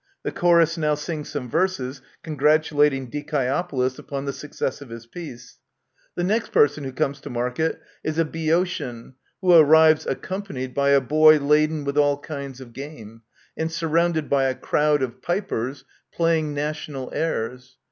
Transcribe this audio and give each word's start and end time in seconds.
The 0.23 0.31
Chorus 0.31 0.79
now 0.79 0.95
sing 0.95 1.23
some 1.25 1.47
verses 1.47 2.01
congratulating 2.23 3.11
Dicasopolis 3.11 3.99
upon 3.99 4.25
the 4.25 4.33
success 4.33 4.81
of 4.81 4.89
his 4.89 5.05
peace. 5.05 5.59
The 6.15 6.23
next 6.23 6.51
person 6.51 6.83
who 6.83 6.91
comes 6.91 7.21
to 7.21 7.29
market 7.29 7.79
is 8.03 8.17
a 8.17 8.25
Eceotian, 8.25 9.13
who 9.41 9.51
arrives 9.53 10.07
accompanied 10.07 10.73
by 10.73 10.89
a 10.89 11.01
boy 11.01 11.37
laden 11.37 11.83
with 11.83 11.99
all 11.99 12.17
kinds 12.17 12.59
of 12.59 12.73
game, 12.73 13.21
and 13.55 13.71
surrounded 13.71 14.27
by 14.27 14.45
a 14.45 14.55
crowd 14.55 15.03
of 15.03 15.21
pipers 15.21 15.85
playing 16.11 16.45
xii 16.45 16.47
Introduction. 16.47 16.53
national 16.95 17.11
airs. 17.13 17.77